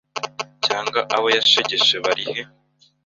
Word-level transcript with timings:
cyangwa 0.65 0.99
abo 1.15 1.27
yashegeshe 1.37 1.95
barihe 2.03 2.41